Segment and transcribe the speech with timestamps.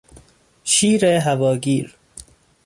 [0.63, 1.95] شیر هواگیر